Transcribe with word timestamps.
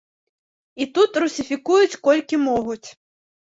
І 0.81 0.87
тут 0.95 1.19
русіфікуюць 1.25 1.99
колькі 2.09 2.43
могуць. 2.49 2.83